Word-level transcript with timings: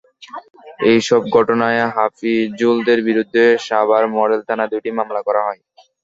এসব 0.91 1.21
ঘটনায় 1.35 1.81
হাফিজুলদের 1.95 2.99
বিরুদ্ধে 3.07 3.43
সাভার 3.67 4.03
মডেল 4.15 4.41
থানায় 4.47 4.71
দুটি 4.73 4.89
মামলা 4.97 5.21
করা 5.27 5.41
হয়। 5.47 5.61